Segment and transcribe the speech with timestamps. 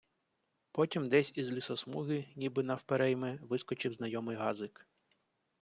[0.71, 4.87] Потім десь із лісосмуги, ніби навперейми, вискочив знайомий газик.